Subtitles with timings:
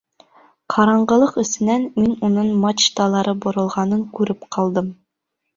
[0.73, 4.91] Ҡараңғылыҡ эсенән мин уның мачталары боролғанын күреп ҡалдым.